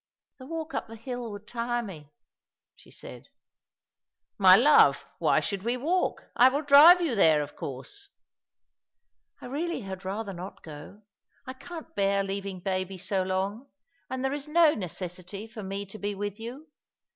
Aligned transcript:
"The 0.39 0.47
walk 0.47 0.73
up 0.73 0.87
the 0.87 0.95
hill 0.95 1.29
would 1.29 1.47
tire 1.47 1.83
me," 1.83 2.09
she 2.75 2.89
raid. 3.05 3.29
202 4.39 4.43
All 4.43 4.43
along 4.43 4.59
the 4.59 4.63
River," 4.63 4.79
My 4.79 4.79
love, 4.79 5.05
why 5.19 5.39
should 5.39 5.61
we 5.61 5.77
walk? 5.77 6.23
I 6.35 6.49
will 6.49 6.63
drive 6.63 7.01
you 7.01 7.13
there, 7.13 7.43
of 7.43 7.55
course." 7.55 8.09
*' 8.73 9.41
I 9.41 9.45
really 9.45 9.81
had 9.81 10.03
rather 10.03 10.33
not 10.33 10.63
go. 10.63 11.03
I 11.45 11.53
can't 11.53 11.93
bear 11.95 12.23
leaving 12.23 12.61
baby 12.61 12.97
so 12.97 13.21
long; 13.21 13.67
and 14.09 14.25
there 14.25 14.33
is 14.33 14.47
no 14.47 14.73
necessity 14.73 15.47
for 15.47 15.61
me 15.61 15.85
to 15.85 15.99
be 15.99 16.15
with 16.15 16.39
you. 16.39 16.67